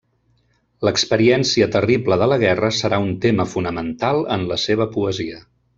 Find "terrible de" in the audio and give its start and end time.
1.77-2.29